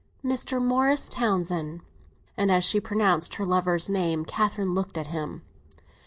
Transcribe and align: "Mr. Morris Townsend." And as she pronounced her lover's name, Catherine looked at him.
"Mr. 0.25 0.59
Morris 0.59 1.07
Townsend." 1.07 1.81
And 2.35 2.51
as 2.51 2.63
she 2.63 2.79
pronounced 2.79 3.35
her 3.35 3.45
lover's 3.45 3.87
name, 3.87 4.25
Catherine 4.25 4.73
looked 4.73 4.97
at 4.97 5.05
him. 5.13 5.43